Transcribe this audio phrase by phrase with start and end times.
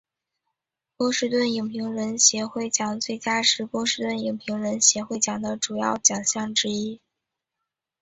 [0.97, 6.99] 波士顿影评人协会奖最佳是波士顿影评人协会奖的主要奖项之一。